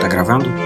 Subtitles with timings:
[0.00, 0.63] Tá gravando?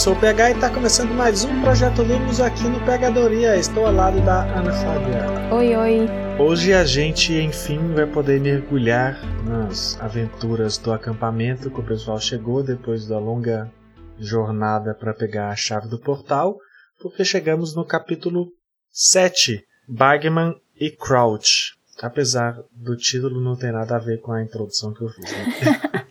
[0.00, 3.54] Sou o PH e está começando mais um Projeto Lumos aqui no Pegadoria.
[3.54, 5.54] Estou ao lado da Ana Fábia.
[5.54, 6.08] Oi, oi.
[6.38, 12.62] Hoje a gente, enfim, vai poder mergulhar nas aventuras do acampamento que o pessoal chegou
[12.62, 13.70] depois da longa
[14.18, 16.56] jornada para pegar a chave do portal,
[16.98, 18.48] porque chegamos no capítulo
[18.90, 21.74] 7, Bagman e Crouch.
[22.00, 25.30] Apesar do título não ter nada a ver com a introdução que eu fiz.
[25.30, 26.06] Né?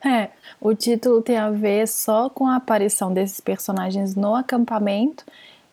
[0.02, 5.24] é, o título tem a ver só com a aparição desses personagens no acampamento,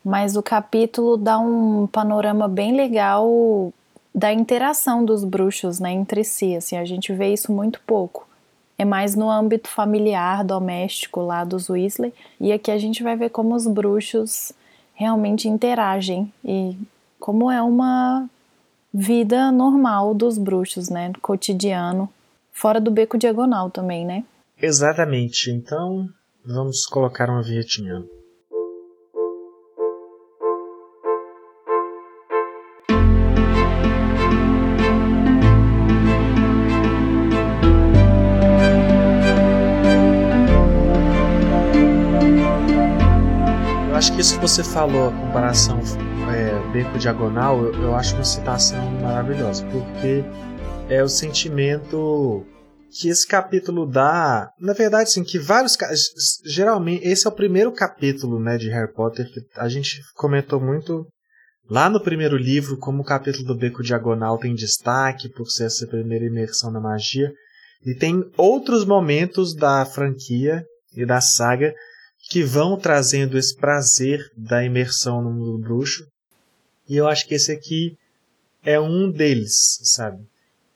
[0.04, 3.74] mas o capítulo dá um panorama bem legal
[4.14, 6.56] da interação dos bruxos né, entre si.
[6.56, 8.28] Assim, a gente vê isso muito pouco.
[8.78, 12.14] É mais no âmbito familiar, doméstico lá dos Weasley.
[12.40, 14.52] E aqui a gente vai ver como os bruxos
[14.94, 16.78] realmente interagem e
[17.20, 18.28] como é uma
[18.94, 21.12] vida normal dos bruxos, né?
[21.22, 22.10] Cotidiano.
[22.52, 24.24] Fora do beco diagonal também, né?
[24.66, 25.52] Exatamente.
[25.52, 26.08] Então,
[26.46, 28.02] vamos colocar uma vinhetinha.
[43.90, 45.78] Eu acho que isso que você falou, a comparação
[46.34, 50.24] é, beco diagonal, eu, eu acho uma citação maravilhosa, porque
[50.88, 52.46] é o sentimento
[52.94, 55.76] que esse capítulo dá, na verdade, sim, que vários
[56.46, 61.08] geralmente esse é o primeiro capítulo, né, de Harry Potter que a gente comentou muito
[61.68, 65.88] lá no primeiro livro como o capítulo do Beco Diagonal tem destaque por ser essa
[65.88, 67.32] primeira imersão na magia
[67.86, 70.64] e tem outros momentos da franquia
[70.96, 71.74] e da saga
[72.30, 76.06] que vão trazendo esse prazer da imersão no mundo bruxo
[76.88, 77.98] e eu acho que esse aqui
[78.64, 80.20] é um deles, sabe?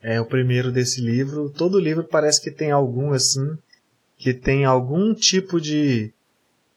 [0.07, 1.49] É o primeiro desse livro.
[1.49, 3.57] Todo livro parece que tem algum assim,
[4.17, 6.13] que tem algum tipo de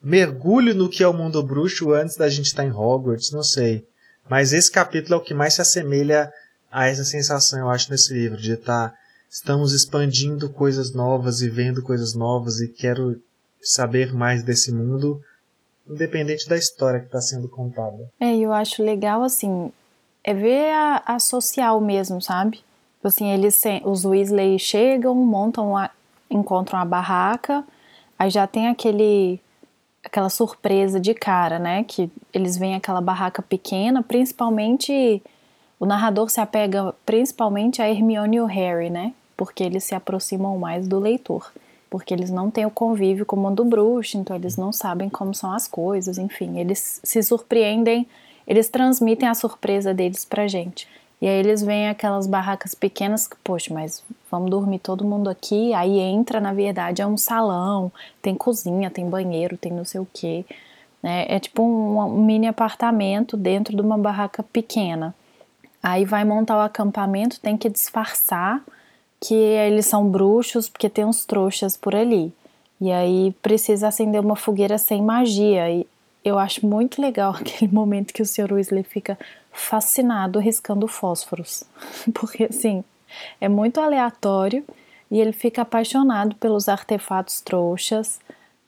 [0.03, 3.87] mergulho no que é o mundo bruxo antes da gente estar em Hogwarts, não sei.
[4.29, 6.33] Mas esse capítulo é o que mais se assemelha
[6.73, 8.89] a essa sensação, eu acho, nesse livro, de estar.
[8.89, 8.97] Tá,
[9.31, 13.23] estamos expandindo coisas novas e vendo coisas novas e quero
[13.63, 15.23] saber mais desse mundo,
[15.89, 18.11] independente da história que está sendo contada.
[18.19, 19.71] É, eu acho legal, assim,
[20.25, 22.61] é ver a, a social mesmo, sabe?
[23.01, 25.89] Tipo assim, eles, os Weasley chegam, montam, a,
[26.31, 27.65] encontram a barraca,
[28.19, 29.41] aí já tem aquele
[30.05, 31.83] aquela surpresa de cara, né?
[31.85, 35.23] Que eles veem aquela barraca pequena, principalmente
[35.79, 39.15] o narrador se apega principalmente a Hermione e o Harry, né?
[39.35, 41.51] Porque eles se aproximam mais do leitor,
[41.89, 45.35] porque eles não têm o convívio com o mundo bruxo, então eles não sabem como
[45.35, 48.07] são as coisas, enfim, eles se surpreendem,
[48.47, 50.87] eles transmitem a surpresa deles pra gente.
[51.21, 55.75] E aí eles veem aquelas barracas pequenas que, poxa, mas vamos dormir todo mundo aqui.
[55.75, 57.93] Aí entra, na verdade, é um salão,
[58.23, 60.45] tem cozinha, tem banheiro, tem não sei o quê.
[61.03, 65.15] É, é tipo um, um mini apartamento dentro de uma barraca pequena.
[65.83, 68.63] Aí vai montar o acampamento, tem que disfarçar
[69.21, 72.33] que eles são bruxos, porque tem uns trouxas por ali.
[72.81, 75.71] E aí precisa acender uma fogueira sem magia.
[75.71, 75.87] E
[76.25, 78.53] eu acho muito legal aquele momento que o Sr.
[78.53, 79.19] Weasley fica
[79.53, 81.65] fascinado riscando fósforos,
[82.15, 82.85] porque assim
[83.41, 84.65] é muito aleatório
[85.11, 88.21] e ele fica apaixonado pelos artefatos trouxas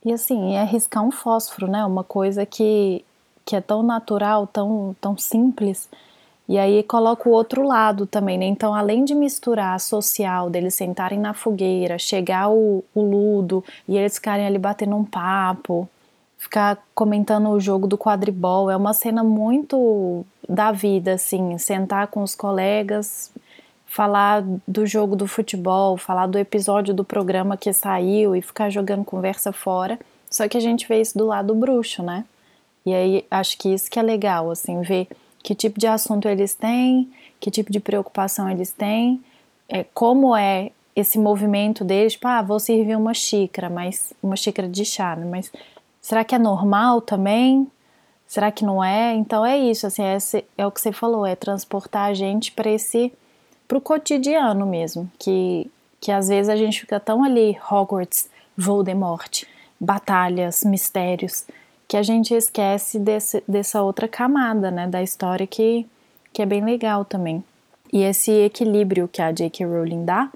[0.05, 1.85] e assim é riscar um fósforo, né?
[1.85, 3.05] Uma coisa que
[3.45, 5.89] que é tão natural, tão tão simples.
[6.49, 8.45] E aí coloca o outro lado também, né?
[8.45, 13.97] Então, além de misturar a social, deles sentarem na fogueira, chegar o, o ludo e
[13.97, 15.89] eles ficarem ali batendo um papo,
[16.43, 18.69] ficar comentando o jogo do quadribol.
[18.69, 23.31] É uma cena muito da vida, assim, sentar com os colegas,
[23.87, 29.05] falar do jogo do futebol, falar do episódio do programa que saiu e ficar jogando
[29.05, 30.01] conversa fora.
[30.29, 32.25] Só que a gente vê isso do lado bruxo, né?
[32.85, 35.07] E aí acho que isso que é legal, assim, ver
[35.45, 37.09] que tipo de assunto eles têm,
[37.39, 39.23] que tipo de preocupação eles têm,
[39.69, 44.69] é, como é esse movimento deles, tipo, ah, vou servir uma xícara, mas uma xícara
[44.69, 45.25] de chá, né?
[45.25, 45.51] Mas
[46.03, 47.67] Será que é normal também?
[48.27, 49.15] Será que não é?
[49.15, 50.19] Então é isso, assim, é,
[50.59, 53.13] é o que você falou, é transportar a gente para esse
[53.67, 55.71] pro cotidiano mesmo, que
[56.03, 58.29] que às vezes a gente fica tão ali Hogwarts,
[58.59, 59.45] Voldemort,
[59.81, 61.47] batalhas, mistérios,
[61.87, 65.87] que a gente esquece desse, dessa outra camada, né, da história que,
[66.33, 67.45] que é bem legal também.
[67.93, 69.65] E esse equilíbrio que a J.K.
[69.65, 70.29] Rowling dá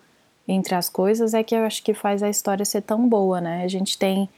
[0.46, 3.64] entre as coisas é que eu acho que faz a história ser tão boa, né?
[3.64, 4.28] A gente tem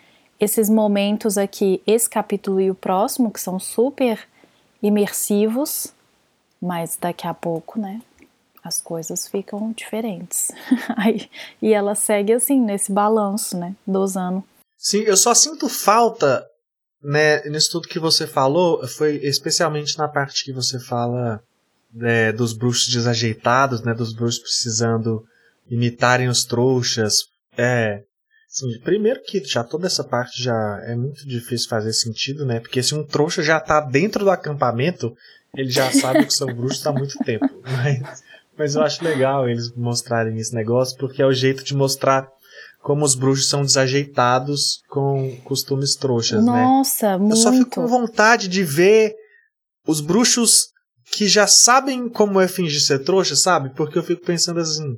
[0.41, 4.27] esses momentos aqui, esse capítulo e o próximo, que são super
[4.83, 5.93] imersivos,
[6.61, 8.01] mas daqui a pouco, né,
[8.63, 10.51] as coisas ficam diferentes.
[10.97, 11.29] Aí,
[11.61, 14.45] e ela segue assim, nesse balanço, né, dosando.
[14.77, 16.47] Sim, eu só sinto falta,
[17.03, 21.43] né, nisso tudo que você falou, foi especialmente na parte que você fala
[21.93, 25.25] né, dos bruxos desajeitados, né, dos bruxos precisando
[25.69, 27.25] imitarem os trouxas.
[27.57, 28.05] É,
[28.51, 32.83] assim, primeiro que já toda essa parte já é muito difícil fazer sentido, né, porque
[32.83, 35.15] se um trouxa já tá dentro do acampamento,
[35.55, 37.47] ele já sabe que são bruxos há muito tempo.
[37.65, 38.23] Mas,
[38.57, 42.29] mas eu acho legal eles mostrarem esse negócio, porque é o jeito de mostrar
[42.83, 46.65] como os bruxos são desajeitados com costumes trouxas, Nossa, né?
[46.65, 47.33] Nossa, muito.
[47.33, 49.15] Eu só fico com vontade de ver
[49.87, 50.69] os bruxos
[51.13, 53.71] que já sabem como é fingir ser trouxa, sabe?
[53.75, 54.97] Porque eu fico pensando assim,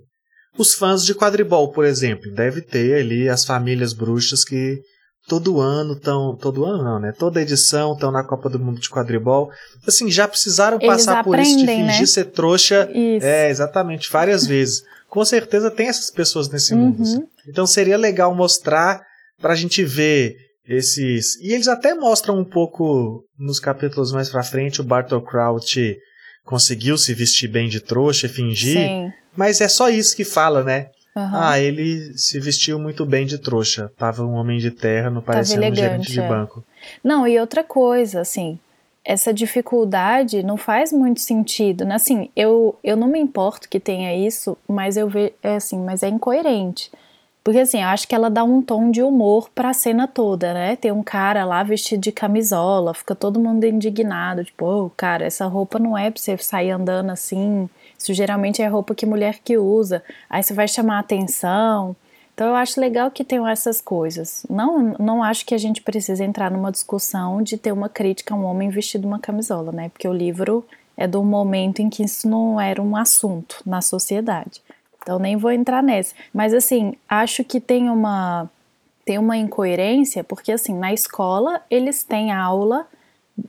[0.59, 4.81] os fãs de quadribol, por exemplo, deve ter ali as famílias bruxas que
[5.29, 7.13] todo ano estão, todo ano não, né?
[7.17, 9.51] Toda edição estão na Copa do Mundo de quadribol.
[9.87, 12.07] Assim, já precisaram Eles passar por isso de aprendem, fingir né?
[12.07, 12.91] ser trouxa.
[12.93, 13.25] Isso.
[13.27, 14.83] É, exatamente, várias vezes.
[15.09, 16.99] Com certeza tem essas pessoas nesse mundo.
[16.99, 17.03] Uhum.
[17.03, 17.23] assim.
[17.49, 19.01] Então seria legal mostrar
[19.41, 20.37] pra gente ver
[20.67, 21.37] esses.
[21.41, 25.97] E eles até mostram um pouco nos capítulos mais pra frente o Bartol Crouch
[26.45, 29.13] conseguiu se vestir bem de trouxa, fingir, Sim.
[29.37, 30.91] Mas é só isso que fala, né?
[31.17, 31.51] Aham.
[31.51, 33.91] Ah, ele se vestiu muito bem de trouxa.
[33.97, 36.29] Tava um homem de terra, não parecia um elegante, gerente de é.
[36.29, 36.65] banco.
[37.03, 38.59] Não, e outra coisa, assim,
[39.05, 41.97] essa dificuldade não faz muito sentido, né?
[41.97, 46.03] Assim, eu, eu não me importo que tenha isso, mas eu vejo, é assim, mas
[46.03, 46.91] é incoerente.
[47.43, 50.77] Porque assim, eu acho que ela dá um tom de humor pra cena toda, né?
[50.77, 55.47] Tem um cara lá vestido de camisola, fica todo mundo indignado, tipo, ô, cara, essa
[55.47, 57.69] roupa não é pra você sair andando assim.
[58.01, 60.03] Isso geralmente é roupa que mulher que usa.
[60.29, 61.95] Aí você vai chamar atenção.
[62.33, 64.47] Então eu acho legal que tenham essas coisas.
[64.49, 68.37] Não, não acho que a gente precisa entrar numa discussão de ter uma crítica a
[68.37, 69.91] um homem vestido uma camisola, né?
[69.91, 70.65] Porque o livro
[70.97, 74.63] é do momento em que isso não era um assunto na sociedade.
[75.03, 76.15] Então nem vou entrar nessa.
[76.33, 78.49] Mas assim, acho que tem uma
[79.05, 82.87] tem uma incoerência, porque assim, na escola eles têm aula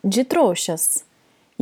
[0.03, 1.05] de trouxas.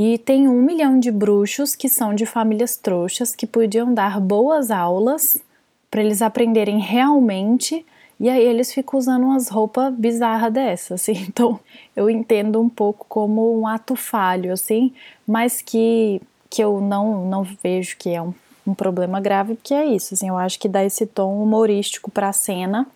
[0.01, 4.71] E tem um milhão de bruxos que são de famílias trouxas que podiam dar boas
[4.71, 5.43] aulas
[5.91, 7.85] para eles aprenderem realmente.
[8.17, 11.25] E aí eles ficam usando umas roupas bizarras dessas, assim.
[11.27, 11.59] Então
[11.97, 14.93] eu entendo um pouco como um ato falho, assim,
[15.27, 18.33] mas que, que eu não, não vejo que é um,
[18.65, 22.29] um problema grave, porque é isso, assim, eu acho que dá esse tom humorístico para
[22.29, 22.87] a cena,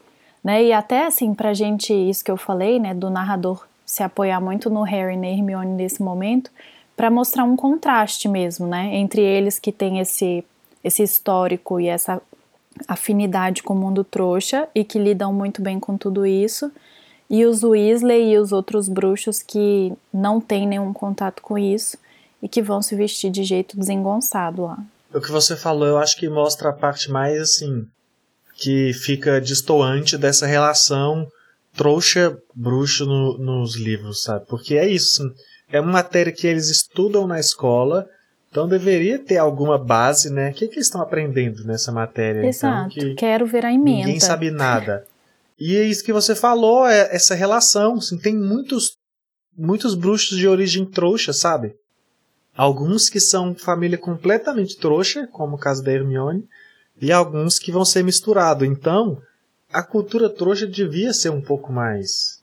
[0.41, 0.63] né?
[0.63, 4.69] E até assim, pra gente, isso que eu falei, né, do narrador se apoiar muito
[4.69, 6.49] no Harry e na Hermione nesse momento,
[6.95, 10.43] para mostrar um contraste mesmo, né, entre eles que têm esse
[10.83, 12.21] esse histórico e essa
[12.87, 16.71] afinidade com o mundo trouxa e que lidam muito bem com tudo isso,
[17.29, 21.97] e os Weasley e os outros bruxos que não têm nenhum contato com isso
[22.41, 24.77] e que vão se vestir de jeito desengonçado lá.
[25.13, 27.87] O que você falou, eu acho que mostra a parte mais assim
[28.55, 31.27] que fica destoante dessa relação
[31.75, 34.45] trouxa-bruxo no, nos livros, sabe?
[34.47, 35.23] Porque é isso.
[35.23, 35.33] assim,
[35.73, 38.07] É uma matéria que eles estudam na escola,
[38.51, 40.51] então deveria ter alguma base, né?
[40.51, 42.45] O que, que eles estão aprendendo nessa matéria?
[42.45, 44.05] Exato, Então, que quero ver a emenda.
[44.05, 45.07] ninguém sabe nada.
[45.59, 47.95] E é isso que você falou, é essa relação.
[47.95, 48.95] Assim, tem muitos,
[49.57, 51.73] muitos bruxos de origem trouxa, sabe?
[52.55, 56.47] Alguns que são família completamente trouxa, como o caso da Hermione,
[57.01, 58.67] e alguns que vão ser misturados.
[58.67, 59.19] Então,
[59.71, 62.42] a cultura trouxa devia ser um pouco mais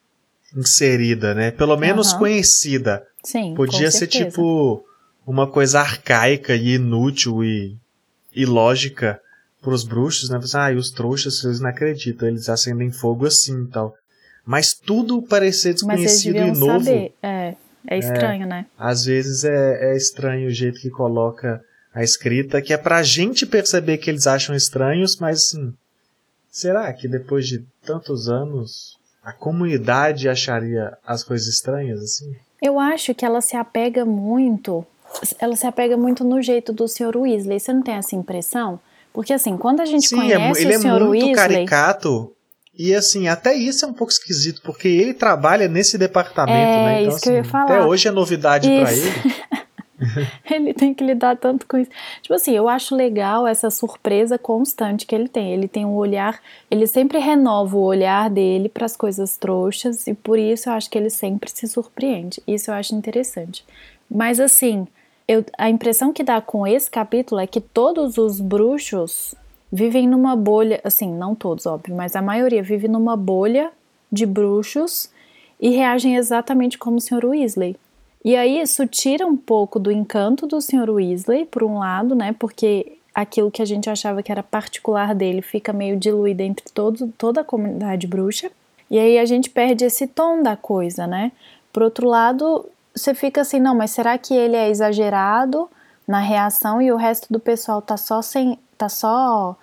[0.56, 1.50] inserida, né?
[1.50, 2.18] Pelo menos Aham.
[2.18, 3.02] conhecida.
[3.24, 4.84] Sim, Podia ser tipo
[5.26, 7.76] uma coisa arcaica e inútil e
[8.34, 9.20] ilógica
[9.60, 10.38] pros bruxos, né?
[10.38, 13.94] Você, Ah, e os trouxas, eles não acreditam, eles acendem fogo assim e tal.
[14.44, 17.14] Mas tudo parecer desconhecido e novo, saber.
[17.22, 17.54] É,
[17.86, 18.66] é estranho, né?
[18.78, 21.60] às vezes é, é estranho o jeito que coloca
[21.94, 25.74] a escrita, que é pra gente perceber que eles acham estranhos, mas assim,
[26.50, 32.34] será que depois de tantos anos a comunidade acharia as coisas estranhas assim?
[32.62, 34.84] Eu acho que ela se apega muito.
[35.38, 37.16] Ela se apega muito no jeito do Sr.
[37.16, 37.58] Weasley.
[37.58, 38.78] Você não tem essa impressão?
[39.12, 40.88] Porque assim, quando a gente Sim, é conhece ele o é Sr.
[40.88, 42.32] muito Weasley, caricato.
[42.72, 47.02] E assim, até isso é um pouco esquisito, porque ele trabalha nesse departamento, É, né?
[47.02, 47.64] Então, isso que eu ia assim, falar.
[47.64, 49.06] Até hoje é novidade pra Isso.
[49.06, 49.34] ele.
[50.50, 51.90] ele tem que lidar tanto com isso.
[52.22, 55.52] Tipo assim, eu acho legal essa surpresa constante que ele tem.
[55.52, 56.40] Ele tem um olhar,
[56.70, 60.90] ele sempre renova o olhar dele para as coisas trouxas e por isso eu acho
[60.90, 62.42] que ele sempre se surpreende.
[62.46, 63.64] Isso eu acho interessante.
[64.10, 64.86] Mas assim,
[65.28, 69.34] eu, a impressão que dá com esse capítulo é que todos os bruxos
[69.72, 73.70] vivem numa bolha, assim, não todos, óbvio, mas a maioria vive numa bolha
[74.10, 75.10] de bruxos
[75.60, 77.24] e reagem exatamente como o Sr.
[77.24, 77.76] Weasley.
[78.24, 80.90] E aí isso tira um pouco do encanto do Sr.
[80.90, 82.34] Weasley, por um lado, né?
[82.38, 87.08] Porque aquilo que a gente achava que era particular dele fica meio diluído entre todo,
[87.16, 88.50] toda a comunidade bruxa.
[88.90, 91.32] E aí a gente perde esse tom da coisa, né?
[91.72, 95.68] Por outro lado, você fica assim, não, mas será que ele é exagerado
[96.06, 98.58] na reação e o resto do pessoal tá só sem.
[98.76, 99.56] tá só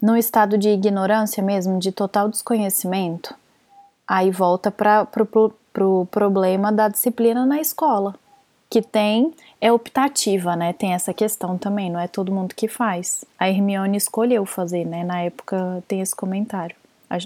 [0.00, 3.34] num estado de ignorância mesmo, de total desconhecimento?
[4.06, 8.14] Aí volta para pro, pro problema da disciplina na escola,
[8.70, 10.72] que tem é optativa, né?
[10.72, 13.26] Tem essa questão também, não é todo mundo que faz.
[13.38, 15.04] A Hermione escolheu fazer, né?
[15.04, 16.74] Na época tem esse comentário.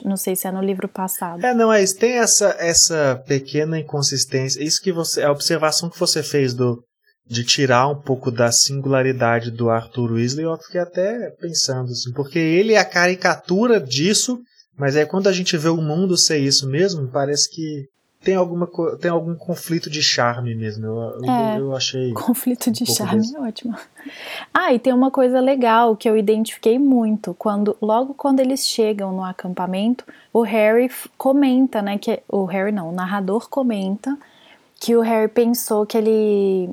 [0.04, 1.46] Não sei se é no livro passado.
[1.46, 1.96] É, não, é isso.
[1.96, 4.62] Tem essa, essa pequena inconsistência.
[4.62, 5.22] Isso que você.
[5.22, 6.82] A observação que você fez do
[7.24, 12.40] de tirar um pouco da singularidade do Arthur Weasley, eu fiquei até pensando assim, porque
[12.40, 14.40] ele é a caricatura disso,
[14.76, 17.86] mas é quando a gente vê o mundo ser isso mesmo, parece que
[18.22, 18.68] tem, alguma,
[19.00, 20.86] tem algum conflito de charme mesmo.
[20.86, 22.12] Eu, é, eu, eu achei.
[22.14, 23.74] Conflito de um charme é ótimo.
[24.52, 27.34] Ah, e tem uma coisa legal que eu identifiquei muito.
[27.34, 31.96] quando Logo quando eles chegam no acampamento, o Harry comenta, né?
[31.96, 34.18] Que, o Harry não, o narrador comenta
[34.78, 36.70] que o Harry pensou que ele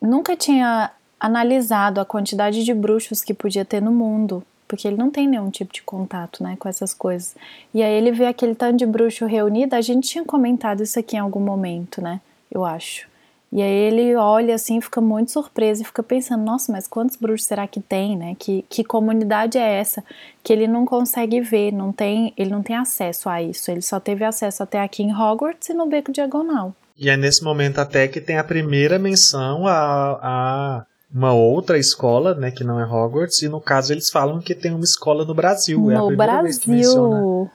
[0.00, 4.44] nunca tinha analisado a quantidade de bruxos que podia ter no mundo
[4.74, 7.36] porque ele não tem nenhum tipo de contato, né, com essas coisas.
[7.72, 11.16] E aí ele vê aquele tanto de bruxo reunido, a gente tinha comentado isso aqui
[11.16, 13.06] em algum momento, né, eu acho.
[13.52, 17.46] E aí ele olha assim, fica muito surpreso e fica pensando, nossa, mas quantos bruxos
[17.46, 18.34] será que tem, né?
[18.36, 20.02] Que, que comunidade é essa
[20.42, 23.70] que ele não consegue ver, não tem, ele não tem acesso a isso.
[23.70, 26.74] Ele só teve acesso até aqui em Hogwarts e no Beco Diagonal.
[26.98, 32.34] E é nesse momento até que tem a primeira menção a, a uma outra escola,
[32.34, 35.32] né, que não é Hogwarts, e no caso eles falam que tem uma escola no
[35.32, 35.78] Brasil.
[35.78, 37.48] No é a Brasil.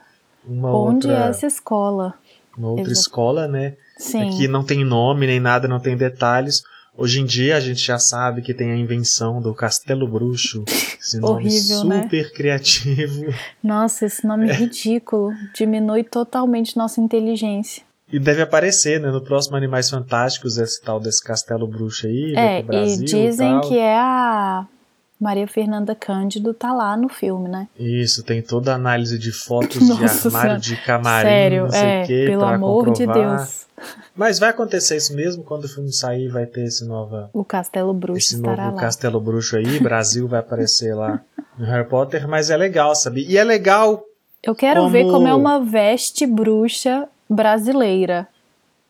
[0.48, 2.14] Uma Onde outra, é essa escola?
[2.56, 3.00] Uma outra Exato.
[3.00, 3.76] escola, né?
[3.98, 4.30] Sim.
[4.30, 6.62] Que não tem nome nem nada, não tem detalhes.
[6.96, 10.64] Hoje em dia a gente já sabe que tem a invenção do Castelo Bruxo.
[10.66, 12.02] Esse nome Horrível, né?
[12.02, 12.30] super né?
[12.30, 13.34] criativo.
[13.62, 15.32] Nossa, esse nome é ridículo.
[15.54, 17.82] Diminui totalmente nossa inteligência.
[18.12, 22.62] E deve aparecer, né, no próximo Animais Fantásticos, esse tal desse Castelo Bruxo aí, é,
[22.62, 24.66] Brasil, e dizem e que é a
[25.20, 27.68] Maria Fernanda Cândido tá lá no filme, né?
[27.78, 32.06] Isso, tem toda a análise de fotos de armário, de camarim, Sério, não sei é,
[32.06, 33.14] quê, pelo amor comprovar.
[33.14, 33.66] de Deus.
[34.16, 37.92] Mas vai acontecer isso mesmo quando o filme sair, vai ter esse nova o Castelo
[37.92, 38.72] Bruxo esse novo lá.
[38.72, 41.20] Castelo Bruxo aí, Brasil vai aparecer lá
[41.58, 43.24] no Harry Potter, mas é legal, sabe?
[43.28, 44.02] E é legal
[44.42, 44.90] Eu quero como...
[44.90, 48.26] ver como é uma veste bruxa brasileira.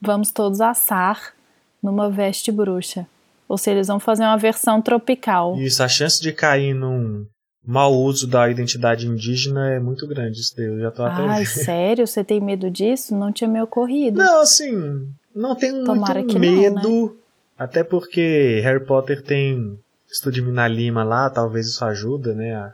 [0.01, 1.35] Vamos todos assar
[1.83, 3.07] numa veste bruxa.
[3.47, 5.59] Ou seja, eles vão fazer uma versão tropical.
[5.59, 7.27] Isso, a chance de cair num
[7.67, 10.41] mau uso da identidade indígena é muito grande.
[10.41, 12.07] Isso daí, eu já tô até Ai, sério?
[12.07, 13.15] Você tem medo disso?
[13.15, 14.19] Não tinha me ocorrido.
[14.19, 16.77] Não, assim, não tenho Tomara muito medo.
[16.77, 17.13] Não, né?
[17.59, 19.79] Até porque Harry Potter tem
[20.11, 22.55] estudo de Lima lá, talvez isso ajuda, né?
[22.55, 22.73] A,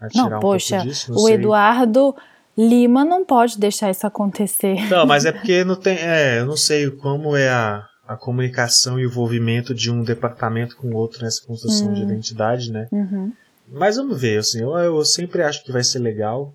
[0.00, 1.12] a tirar não, um poxa, pouco disso.
[1.12, 1.34] Não o sei.
[1.34, 2.16] Eduardo
[2.56, 4.88] Lima não pode deixar isso acontecer.
[4.90, 5.96] Não, mas é porque não tem.
[5.98, 10.76] É, eu não sei como é a, a comunicação e o envolvimento de um departamento
[10.76, 11.94] com o outro nessa construção hum.
[11.94, 12.88] de identidade, né?
[12.92, 13.32] Uhum.
[13.68, 16.54] Mas vamos ver, assim, eu, eu sempre acho que vai ser legal.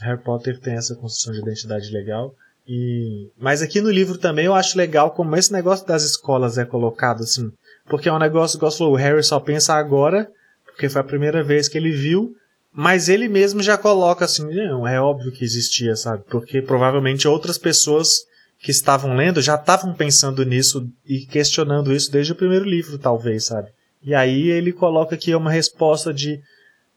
[0.00, 2.34] Harry Potter tem essa construção de identidade legal.
[2.66, 3.30] E...
[3.38, 7.22] Mas aqui no livro também eu acho legal como esse negócio das escolas é colocado,
[7.22, 7.52] assim.
[7.86, 10.28] Porque é um negócio, igual falou, o Harry só pensa agora,
[10.64, 12.34] porque foi a primeira vez que ele viu,
[12.74, 16.24] mas ele mesmo já coloca assim, não, é óbvio que existia, sabe?
[16.28, 18.24] Porque provavelmente outras pessoas
[18.58, 23.46] que estavam lendo já estavam pensando nisso e questionando isso desde o primeiro livro, talvez,
[23.46, 23.68] sabe?
[24.02, 26.40] E aí ele coloca aqui uma resposta de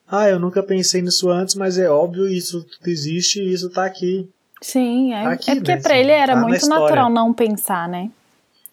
[0.10, 4.28] ah, eu nunca pensei nisso antes, mas é óbvio, isso existe e isso tá aqui.
[4.62, 5.82] Sim, é, tá aqui, é porque né?
[5.82, 8.10] para ele era tá muito natural não pensar, né?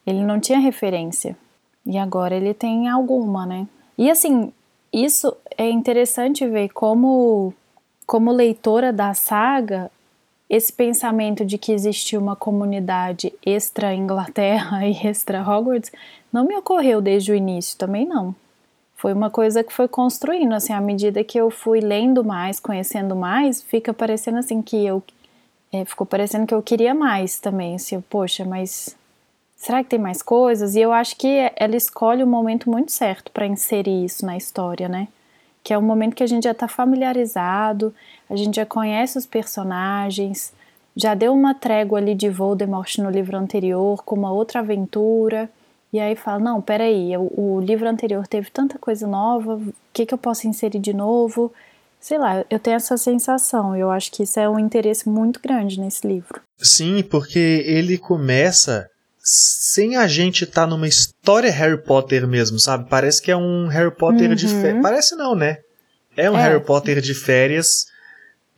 [0.07, 1.37] Ele não tinha referência.
[1.85, 3.67] E agora ele tem alguma, né?
[3.99, 4.53] E assim,
[4.95, 7.53] isso é interessante ver como,
[8.07, 9.91] como leitora da saga,
[10.49, 15.91] esse pensamento de que existia uma comunidade extra Inglaterra e extra Hogwarts
[16.33, 18.35] não me ocorreu desde o início, também não.
[18.95, 23.17] Foi uma coisa que foi construindo, assim, à medida que eu fui lendo mais, conhecendo
[23.17, 25.03] mais, fica parecendo assim que eu.
[25.73, 28.97] É, ficou parecendo que eu queria mais também, assim, poxa, mas
[29.65, 30.75] será que tem mais coisas?
[30.75, 34.89] E eu acho que ela escolhe o momento muito certo para inserir isso na história,
[34.89, 35.09] né?
[35.63, 37.95] Que é um momento que a gente já está familiarizado,
[38.29, 40.53] a gente já conhece os personagens,
[40.95, 45.49] já deu uma trégua ali de Voldemort no livro anterior com uma outra aventura.
[45.91, 50.05] E aí fala, não, peraí, o, o livro anterior teve tanta coisa nova, o que,
[50.05, 51.51] que eu posso inserir de novo?
[51.99, 55.81] Sei lá, eu tenho essa sensação, eu acho que isso é um interesse muito grande
[55.81, 56.43] nesse livro.
[56.59, 58.91] Sim, porque ele começa
[59.25, 62.91] sem a gente estar tá numa história Harry Potter mesmo, sabe?
[62.91, 64.35] Parece que é um Harry Potter uhum.
[64.35, 64.83] de férias.
[64.83, 65.61] Parece não, né?
[66.15, 66.43] É um é.
[66.43, 67.87] Harry Potter de férias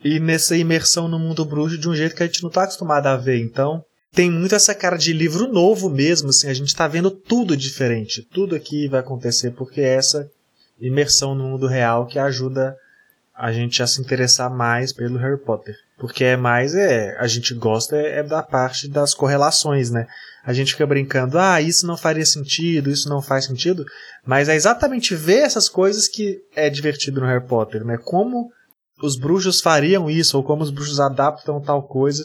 [0.03, 3.07] e nessa imersão no mundo bruxo de um jeito que a gente não está acostumado
[3.07, 3.39] a ver.
[3.39, 3.81] Então,
[4.11, 8.21] tem muito essa cara de livro novo mesmo, assim, a gente está vendo tudo diferente.
[8.21, 10.29] Tudo aqui vai acontecer porque é essa
[10.79, 12.75] imersão no mundo real que ajuda
[13.33, 15.75] a gente a se interessar mais pelo Harry Potter.
[15.97, 20.05] Porque é mais, é, a gente gosta é, é da parte das correlações, né?
[20.43, 23.83] A gente fica brincando, ah, isso não faria sentido, isso não faz sentido,
[24.25, 27.97] mas é exatamente ver essas coisas que é divertido no Harry Potter, né?
[27.97, 28.49] Como
[29.01, 32.23] os bruxos fariam isso, ou como os bruxos adaptam tal coisa,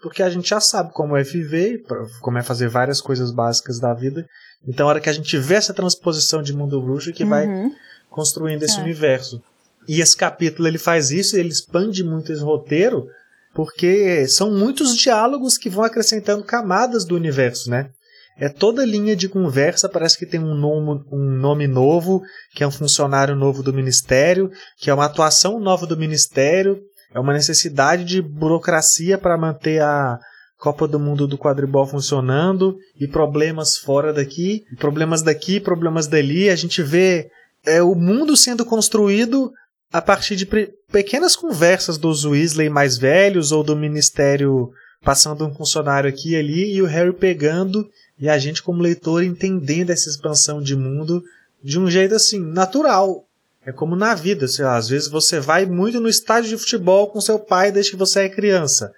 [0.00, 1.82] porque a gente já sabe como é viver,
[2.20, 4.26] como é fazer várias coisas básicas da vida.
[4.66, 7.30] Então, a hora que a gente vê essa transposição de mundo bruxo, que uhum.
[7.30, 7.48] vai
[8.10, 8.82] construindo esse é.
[8.82, 9.42] universo.
[9.88, 13.06] E esse capítulo ele faz isso, ele expande muito esse roteiro,
[13.54, 17.90] porque são muitos diálogos que vão acrescentando camadas do universo, né?
[18.38, 22.20] É toda linha de conversa, parece que tem um nome, um nome novo,
[22.54, 26.78] que é um funcionário novo do ministério, que é uma atuação nova do ministério,
[27.14, 30.18] é uma necessidade de burocracia para manter a
[30.58, 36.50] Copa do Mundo do quadribol funcionando e problemas fora daqui, problemas daqui, problemas dali.
[36.50, 37.30] A gente vê
[37.64, 39.50] é, o mundo sendo construído
[39.92, 40.46] a partir de
[40.90, 46.74] pequenas conversas dos Weasley mais velhos ou do ministério passando um funcionário aqui e ali
[46.74, 47.88] e o Harry pegando
[48.18, 51.22] e a gente como leitor entendendo essa expansão de mundo
[51.62, 53.24] de um jeito assim natural.
[53.64, 57.08] É como na vida, sei lá, às vezes você vai muito no estádio de futebol
[57.08, 58.92] com seu pai desde que você é criança.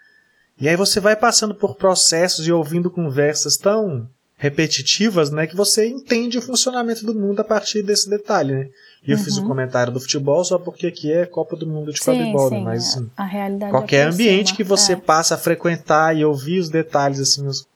[0.61, 5.87] E aí você vai passando por processos e ouvindo conversas tão repetitivas, né, que você
[5.87, 8.69] entende o funcionamento do mundo a partir desse detalhe, né?
[9.07, 9.49] E eu fiz o uhum.
[9.49, 12.61] comentário do futebol só porque aqui é Copa do Mundo de quadribol, né?
[12.61, 14.97] Mas assim, a, realidade qualquer ambiente que você é.
[14.97, 17.67] passa a frequentar e ouvir os detalhes, assim, os...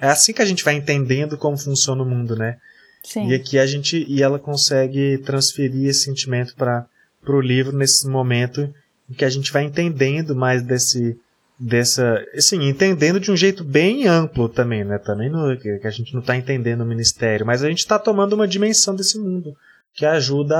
[0.00, 2.56] é assim que a gente vai entendendo como funciona o mundo, né?
[3.04, 3.28] Sim.
[3.28, 6.86] E aqui a gente e ela consegue transferir esse sentimento para
[7.26, 8.72] o livro nesse momento
[9.08, 11.16] em que a gente vai entendendo mais desse
[11.58, 14.98] dessa, assim, entendendo de um jeito bem amplo também, né?
[14.98, 18.32] Também no, que a gente não está entendendo o ministério, mas a gente está tomando
[18.32, 19.56] uma dimensão desse mundo
[19.94, 20.56] que ajuda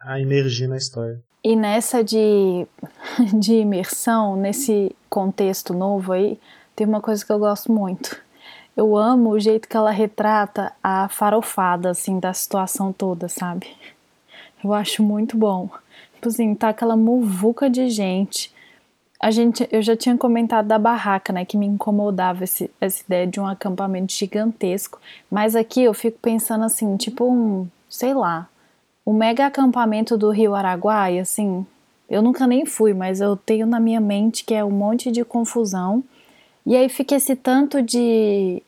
[0.00, 1.20] a, a emergir na história.
[1.42, 2.66] E nessa de,
[3.38, 6.38] de imersão, nesse contexto novo aí,
[6.74, 8.20] tem uma coisa que eu gosto muito.
[8.76, 13.66] Eu amo o jeito que ela retrata a farofada, assim, da situação toda, sabe?
[14.62, 15.70] Eu acho muito bom.
[16.14, 18.54] Tipo assim, tá aquela muvuca de gente
[19.20, 23.26] a gente, eu já tinha comentado da barraca, né, que me incomodava esse, essa ideia
[23.26, 28.48] de um acampamento gigantesco, mas aqui eu fico pensando assim, tipo um, sei lá,
[29.06, 31.64] o mega acampamento do Rio Araguaia, assim,
[32.10, 35.24] eu nunca nem fui, mas eu tenho na minha mente que é um monte de
[35.24, 36.04] confusão,
[36.66, 38.62] e aí fica esse tanto de,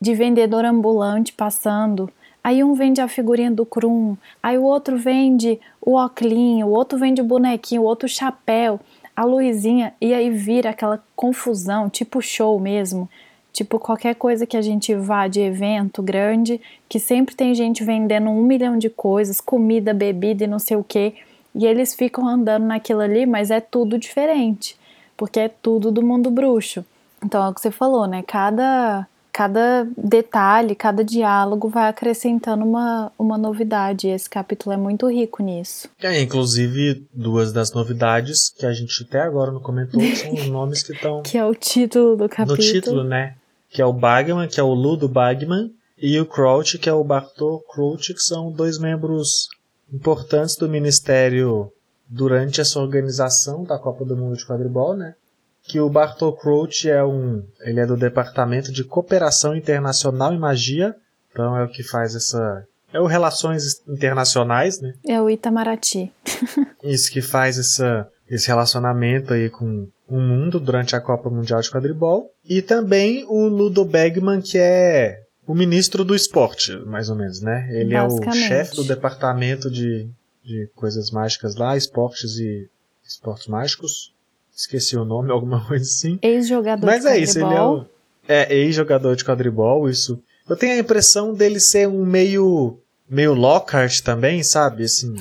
[0.00, 2.10] de vendedor ambulante passando,
[2.44, 6.98] Aí um vende a figurinha do Krum, aí o outro vende o oclinho, o outro
[6.98, 8.80] vende o bonequinho, o outro chapéu
[9.14, 13.08] a luzinha e aí vira aquela confusão, tipo show mesmo.
[13.52, 18.30] Tipo, qualquer coisa que a gente vá de evento grande, que sempre tem gente vendendo
[18.30, 21.14] um milhão de coisas, comida, bebida e não sei o que,
[21.54, 24.76] e eles ficam andando naquilo ali, mas é tudo diferente,
[25.16, 26.84] porque é tudo do mundo bruxo.
[27.22, 28.24] Então é o que você falou, né?
[28.26, 34.06] Cada cada detalhe, cada diálogo vai acrescentando uma, uma novidade.
[34.08, 35.88] Esse capítulo é muito rico nisso.
[36.02, 40.82] É, inclusive, duas das novidades que a gente até agora não comentou são os nomes
[40.82, 41.22] que estão.
[41.22, 42.56] que é o título do capítulo.
[42.56, 43.36] No título, né?
[43.72, 47.04] Que é o Bagman, que é o Ludo Bagman, e o Crouch, que é o
[47.04, 49.48] Bartol Crouch, que são dois membros
[49.92, 51.72] importantes do Ministério
[52.08, 55.14] durante essa organização da Copa do Mundo de Quadribol, né?
[55.62, 60.94] que o Bartol Crouch é um, ele é do Departamento de Cooperação Internacional em Magia,
[61.30, 64.94] então é o que faz essa, é o Relações Internacionais, né?
[65.06, 66.12] É o Itamaraty.
[66.82, 71.70] Isso que faz essa, esse relacionamento aí com o mundo durante a Copa Mundial de
[71.70, 72.30] Quadribol.
[72.44, 77.68] E também o Ludo Begman, que é o ministro do esporte, mais ou menos, né?
[77.72, 80.08] Ele é o chefe do departamento de,
[80.42, 82.68] de coisas mágicas lá, esportes e
[83.04, 84.12] esportes mágicos
[84.54, 86.18] esqueci o nome, alguma coisa assim.
[86.22, 87.84] Ex-jogador Mas de é isso, ele é, o,
[88.28, 92.78] é ex-jogador de quadribol, isso Eu tenho a impressão dele ser um meio.
[93.08, 94.84] meio Lockhart também, sabe?
[94.84, 95.14] Assim.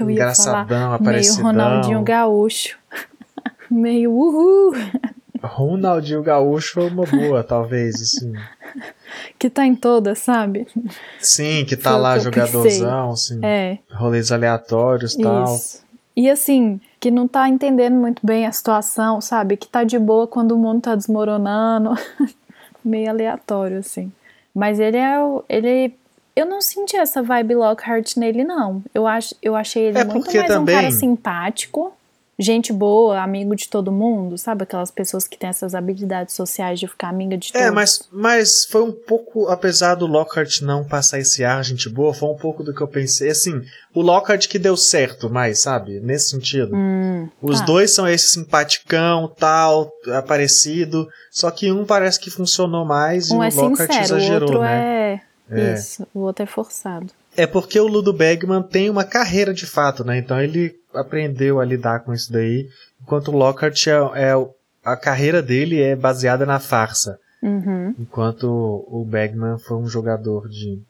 [0.00, 1.44] Eu ia engraçadão, falar meio aparecidão.
[1.44, 2.78] Ronaldinho Gaúcho.
[3.70, 4.72] meio uhul.
[5.42, 8.32] Ronaldinho Gaúcho é uma boa, talvez, assim.
[9.38, 10.66] Que tá em todas, sabe?
[11.20, 13.40] Sim, que tá Foi lá que jogadorzão, assim.
[13.42, 15.56] É, Rolês aleatórios e tal.
[16.16, 19.56] E assim, que não tá entendendo muito bem a situação, sabe?
[19.56, 21.94] Que tá de boa quando o mundo tá desmoronando.
[22.84, 24.10] meio aleatório, assim.
[24.54, 25.44] Mas ele é o.
[25.48, 25.94] Ele.
[26.38, 28.80] Eu não senti essa vibe Lockhart nele, não.
[28.94, 31.92] Eu, ach, eu achei ele É muito mais um também- cara simpático,
[32.38, 34.62] gente boa, amigo de todo mundo, sabe?
[34.62, 37.66] Aquelas pessoas que têm essas habilidades sociais de ficar amiga de todos.
[37.66, 42.14] É, mas, mas foi um pouco, apesar do Lockhart não passar esse ar, gente boa,
[42.14, 43.30] foi um pouco do que eu pensei.
[43.30, 43.60] Assim,
[43.92, 45.98] o Lockhart que deu certo mais, sabe?
[45.98, 46.70] Nesse sentido.
[46.72, 47.66] Hum, Os tá.
[47.66, 51.08] dois são esse simpaticão, tal, aparecido.
[51.32, 54.42] Só que um parece que funcionou mais Um e é o Lockhart sincero, o exagerou,
[54.48, 55.14] outro né?
[55.14, 55.27] é.
[55.50, 55.74] É.
[55.74, 57.08] Isso, o outro é forçado.
[57.36, 60.18] É porque o Ludo Bagman tem uma carreira de fato, né?
[60.18, 62.68] Então ele aprendeu a lidar com isso daí.
[63.00, 64.32] Enquanto o Lockhart é, é
[64.84, 67.18] a carreira dele é baseada na farsa.
[67.42, 67.94] Uhum.
[67.98, 68.44] Enquanto
[68.88, 70.80] o Bagman foi um jogador de,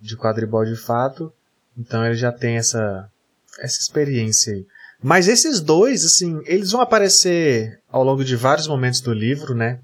[0.00, 1.32] de quadribol de fato.
[1.76, 3.08] Então ele já tem essa,
[3.60, 4.66] essa experiência aí.
[5.00, 9.78] Mas esses dois, assim, eles vão aparecer ao longo de vários momentos do livro, né?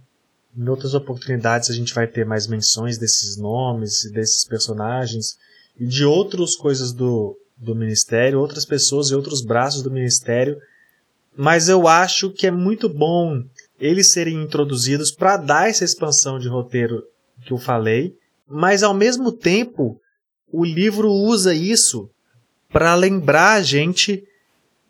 [0.57, 5.37] Em outras oportunidades a gente vai ter mais menções desses nomes desses personagens
[5.79, 10.57] e de outras coisas do, do ministério, outras pessoas e outros braços do ministério.
[11.37, 13.43] Mas eu acho que é muito bom
[13.81, 17.03] eles serem introduzidos para dar essa expansão de roteiro
[17.45, 18.17] que eu falei,
[18.49, 20.01] mas ao mesmo tempo
[20.53, 22.09] o livro usa isso
[22.71, 24.25] para lembrar a gente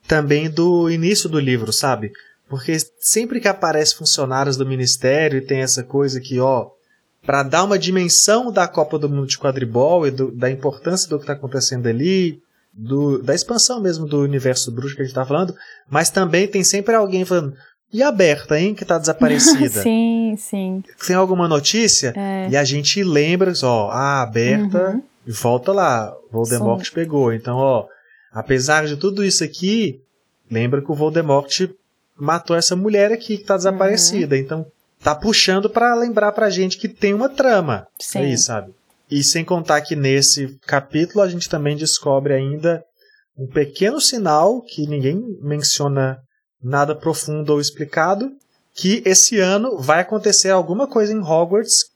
[0.06, 2.12] também do início do livro, sabe?
[2.48, 6.68] Porque sempre que aparece funcionários do ministério e tem essa coisa que, ó,
[7.24, 11.16] para dar uma dimensão da Copa do Mundo de quadribol e do- da importância do
[11.16, 12.38] que está acontecendo ali,
[12.72, 15.54] do- da expansão mesmo do universo bruxo que a gente tá falando,
[15.88, 17.54] mas também tem sempre alguém falando,
[17.92, 19.80] e a Berta, hein, que tá desaparecida?
[19.82, 20.82] sim, sim.
[21.06, 22.12] Tem alguma notícia?
[22.16, 22.48] É.
[22.50, 25.02] E a gente lembra, ó, ah, a Berta, Uhum.
[25.26, 27.32] e volta lá, Voldemort pegou.
[27.32, 27.86] Então, ó,
[28.32, 30.00] apesar de tudo isso aqui,
[30.50, 31.48] lembra que o Voldemort
[32.16, 34.36] matou essa mulher aqui que tá desaparecida.
[34.36, 34.66] Então,
[35.02, 37.86] tá puxando pra lembrar pra gente que tem uma trama.
[37.98, 38.20] Sim.
[38.20, 38.72] Aí, sabe?
[39.10, 42.84] E sem contar que nesse capítulo a gente também descobre ainda
[43.36, 46.18] um pequeno sinal que ninguém menciona
[46.62, 48.32] nada profundo ou explicado,
[48.74, 51.92] que esse ano vai acontecer alguma coisa em Hogwarts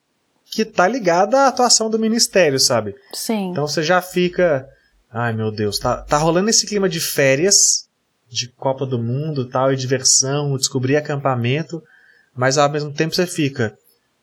[0.50, 2.94] que tá ligada à atuação do ministério, sabe?
[3.12, 3.50] Sim.
[3.50, 4.68] Então você já fica,
[5.10, 7.87] ai meu Deus, tá, tá rolando esse clima de férias,
[8.30, 11.82] de Copa do Mundo, tal, e diversão, descobrir acampamento,
[12.34, 13.76] mas ao mesmo tempo você fica,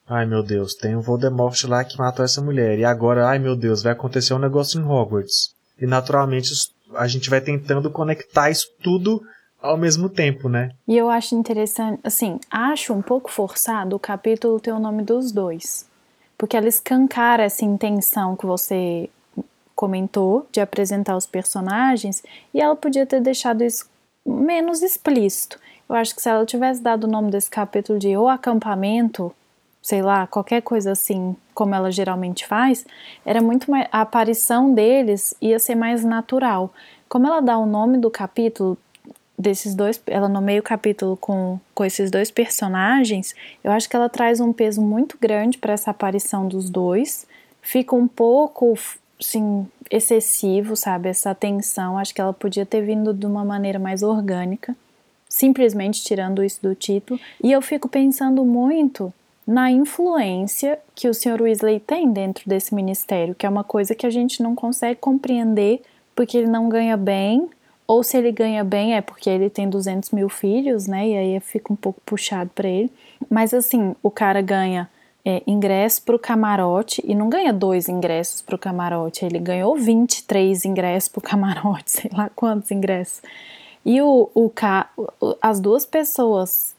[0.08, 3.56] ai meu Deus, tem um Voldemort lá que matou essa mulher, e agora, ai meu
[3.56, 5.54] Deus, vai acontecer um negócio em Hogwarts.
[5.80, 6.52] E naturalmente
[6.96, 9.22] a gente vai tentando conectar isso tudo
[9.62, 10.72] ao mesmo tempo, né?
[10.88, 15.32] E eu acho interessante, assim, acho um pouco forçado o capítulo ter o nome dos
[15.32, 15.89] dois.
[16.38, 19.10] Porque ela escancara essa intenção que você
[19.76, 23.89] comentou de apresentar os personagens e ela podia ter deixado isso
[24.26, 25.60] menos explícito.
[25.88, 29.32] Eu acho que se ela tivesse dado o nome desse capítulo de O Acampamento,
[29.82, 32.86] sei lá, qualquer coisa assim, como ela geralmente faz,
[33.24, 33.88] era muito mais.
[33.92, 36.74] A aparição deles ia ser mais natural.
[37.08, 38.78] Como ela dá o nome do capítulo
[39.38, 44.10] desses dois, ela nomeia o capítulo com, com esses dois personagens, eu acho que ela
[44.10, 47.28] traz um peso muito grande para essa aparição dos dois.
[47.62, 48.78] Fica um pouco,
[49.19, 51.10] assim, excessivo, sabe?
[51.10, 51.97] Essa tensão.
[51.97, 54.75] Acho que ela podia ter vindo de uma maneira mais orgânica,
[55.30, 57.19] simplesmente tirando isso do título.
[57.43, 59.13] E eu fico pensando muito
[59.47, 61.41] na influência que o Sr.
[61.41, 65.82] Weasley tem dentro desse ministério, que é uma coisa que a gente não consegue compreender
[66.15, 67.49] porque ele não ganha bem,
[67.88, 71.08] ou se ele ganha bem é porque ele tem 200 mil filhos, né?
[71.08, 72.91] E aí fica um pouco puxado para ele.
[73.30, 74.89] Mas assim, o cara ganha
[75.26, 79.76] é, ingresso para o camarote e não ganha dois ingressos para o camarote, ele ganhou
[79.76, 83.22] 23 ingressos para o camarote, sei lá quantos ingressos.
[83.84, 84.52] E o, o,
[85.42, 86.76] as duas pessoas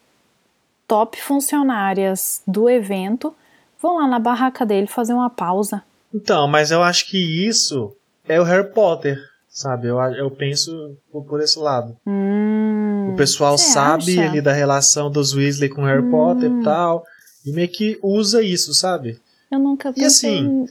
[0.87, 3.35] top funcionárias do evento
[3.81, 5.83] vão lá na barraca dele fazer uma pausa.
[6.15, 7.95] Então, mas eu acho que isso
[8.29, 9.89] é o Harry Potter, sabe?
[9.89, 11.97] Eu, eu penso por, esse lado.
[12.07, 14.31] Hum, O pessoal sabe acha?
[14.31, 17.05] ali da relação dos Weasley com Harry Potter e tal,
[17.47, 19.19] e meio que usa isso, sabe?
[19.51, 20.67] Eu nunca E assim,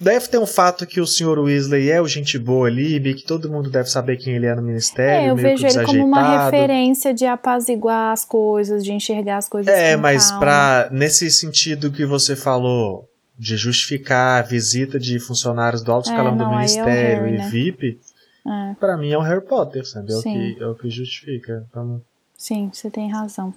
[0.00, 1.38] Deve ter um fato que o Sr.
[1.38, 4.54] Weasley é o gente boa ali, meio que todo mundo deve saber quem ele é
[4.54, 9.36] no ministério, É, eu vejo ele como uma referência de apaziguar as coisas, de enxergar
[9.36, 10.40] as coisas É, mas calma.
[10.40, 16.12] pra, nesse sentido que você falou de justificar a visita de funcionários do alto É,
[16.12, 17.48] escalão do é o ministério Harry, e né?
[17.50, 18.00] VIP,
[18.46, 20.10] É, pra mim é o Harry Potter, sabe?
[20.12, 21.66] É o, que, é o que justifica.
[21.68, 22.00] Então,
[22.38, 23.52] sim, você tem razão.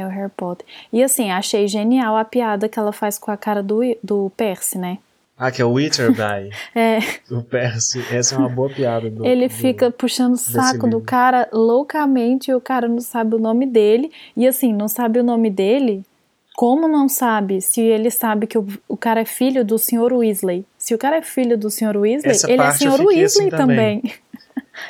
[0.00, 0.66] É o Harry Potter.
[0.92, 4.78] E assim, achei genial a piada que ela faz com a cara do, do Percy,
[4.78, 4.98] né?
[5.40, 6.98] ah, que é o Witherby, É,
[7.30, 8.04] o Percy.
[8.12, 9.08] Essa é uma boa piada.
[9.08, 13.36] Do, ele do- fica puxando o saco do cara loucamente e o cara não sabe
[13.36, 14.10] o nome dele.
[14.36, 16.04] E assim, não sabe o nome dele.
[16.56, 17.60] Como não sabe?
[17.62, 20.12] Se ele sabe que o, o cara é filho do Sr.
[20.12, 20.64] Weasley.
[20.76, 21.96] Se o cara é filho do Sr.
[21.96, 23.00] Weasley, Essa ele é Sr.
[23.00, 24.00] Weasley assim também.
[24.00, 24.14] também.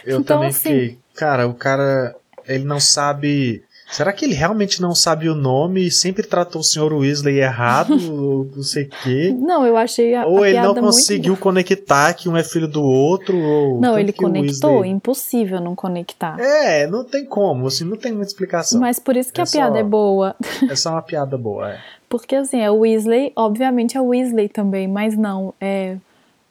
[0.07, 0.99] Eu Então, também assim- fiquei.
[1.15, 2.17] Cara, o cara.
[2.47, 3.63] Ele não sabe.
[3.91, 6.93] Será que ele realmente não sabe o nome e sempre tratou o Sr.
[6.93, 7.93] Weasley errado?
[8.13, 9.35] ou não sei o quê?
[9.39, 12.45] Não, eu achei a, Ou a ele não piada muito conseguiu conectar que um é
[12.45, 13.37] filho do outro?
[13.39, 16.39] Ou Não, ele o conectou, Weasley- impossível não conectar.
[16.39, 18.79] É, não tem como, assim, não tem muita explicação.
[18.79, 20.37] Mas por isso que É a piada só- é boa.
[20.71, 21.79] É só uma piada boa, é.
[22.11, 25.97] Porque assim, é o Weasley, obviamente é o Weasley também, mas não, é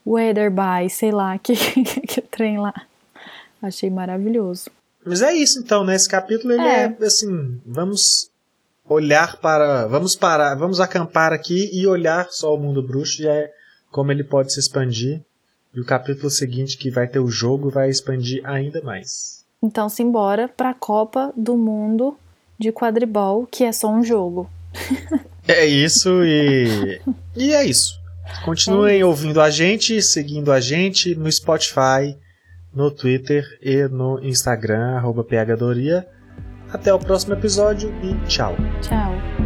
[0.05, 2.73] Weatherby, sei lá, que, que trem lá.
[3.61, 4.69] Achei maravilhoso.
[5.07, 5.95] Mas é isso então, né?
[5.95, 7.05] Esse capítulo ele é, É.
[7.05, 8.29] assim, vamos
[8.89, 13.51] olhar para, vamos parar, vamos acampar aqui e olhar só o mundo bruxo e é
[13.91, 15.21] como ele pode se expandir.
[15.73, 19.45] E o capítulo seguinte que vai ter o jogo vai expandir ainda mais.
[19.61, 22.17] Então simbora pra Copa do Mundo
[22.59, 24.49] de quadribol, que é só um jogo.
[25.49, 26.99] É isso e
[27.33, 27.93] e é isso.
[28.43, 32.17] Continuem ouvindo a gente, seguindo a gente no Spotify,
[32.77, 36.07] no Twitter e no Instagram arroba phdoria.
[36.71, 38.55] Até o próximo episódio e tchau.
[38.81, 39.36] Tchau.